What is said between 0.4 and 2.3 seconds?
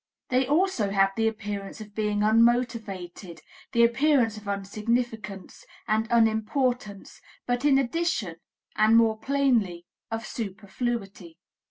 also have the appearance of being